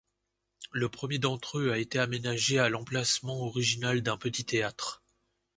[0.71, 5.03] Le premier d'entre eux a été aménagé à l'emplacement original d'un petit théâtre.